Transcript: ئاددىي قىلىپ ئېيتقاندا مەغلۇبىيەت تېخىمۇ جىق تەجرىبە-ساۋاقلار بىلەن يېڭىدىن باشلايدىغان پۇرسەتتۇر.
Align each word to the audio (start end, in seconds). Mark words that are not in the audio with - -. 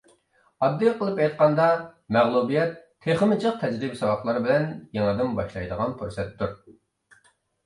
ئاددىي 0.67 0.89
قىلىپ 1.01 1.19
ئېيتقاندا 1.25 1.67
مەغلۇبىيەت 2.17 2.73
تېخىمۇ 3.07 3.37
جىق 3.45 3.61
تەجرىبە-ساۋاقلار 3.65 4.41
بىلەن 4.47 4.67
يېڭىدىن 4.99 5.39
باشلايدىغان 5.43 5.95
پۇرسەتتۇر. 6.03 6.59